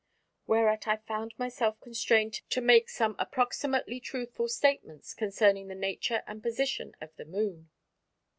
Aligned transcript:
Whereat 0.47 0.87
I 0.87 0.97
found 0.97 1.35
myself 1.37 1.79
constrained 1.79 2.41
to 2.49 2.59
make 2.59 2.89
some 2.89 3.15
approximately 3.19 3.99
truthful 3.99 4.47
statements 4.47 5.13
concerning 5.13 5.67
the 5.67 5.75
nature 5.75 6.23
and 6.25 6.41
position 6.41 6.95
of 6.99 7.15
the 7.17 7.25
Moon. 7.25 7.69